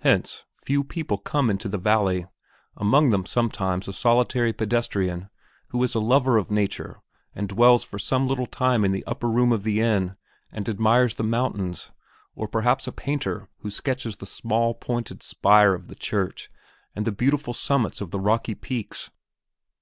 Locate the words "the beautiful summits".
17.06-18.02